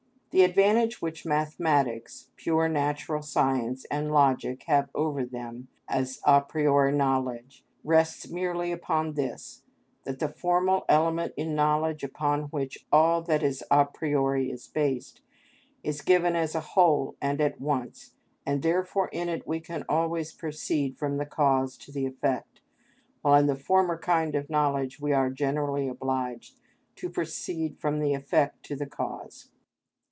The 0.33 0.43
advantage 0.45 1.01
which 1.01 1.25
mathematics, 1.25 2.29
pure 2.37 2.69
natural 2.69 3.21
science, 3.21 3.83
and 3.91 4.13
logic 4.13 4.63
have 4.67 4.89
over 4.95 5.25
them, 5.25 5.67
as 5.89 6.21
a 6.23 6.39
priori 6.39 6.93
knowledge, 6.93 7.65
rests 7.83 8.29
merely 8.29 8.71
upon 8.71 9.15
this, 9.15 9.63
that 10.05 10.19
the 10.19 10.29
formal 10.29 10.85
element 10.87 11.33
in 11.35 11.53
knowledge 11.53 12.01
upon 12.01 12.43
which 12.43 12.85
all 12.93 13.21
that 13.23 13.43
is 13.43 13.61
a 13.69 13.83
priori 13.85 14.49
is 14.49 14.67
based, 14.69 15.19
is 15.83 15.99
given 16.01 16.37
as 16.37 16.55
a 16.55 16.61
whole 16.61 17.17
and 17.21 17.41
at 17.41 17.59
once, 17.59 18.13
and 18.45 18.63
therefore 18.63 19.09
in 19.09 19.27
it 19.27 19.45
we 19.45 19.59
can 19.59 19.83
always 19.89 20.31
proceed 20.31 20.97
from 20.97 21.17
the 21.17 21.25
cause 21.25 21.75
to 21.79 21.91
the 21.91 22.05
effect, 22.05 22.61
while 23.21 23.37
in 23.41 23.47
the 23.47 23.55
former 23.57 23.97
kind 23.97 24.33
of 24.35 24.49
knowledge 24.49 24.97
we 24.97 25.11
are 25.11 25.29
generally 25.29 25.89
obliged 25.89 26.55
to 26.95 27.09
proceed 27.09 27.77
from 27.77 27.99
the 27.99 28.13
effect 28.13 28.63
to 28.63 28.77
the 28.77 28.87
cause. 28.87 29.49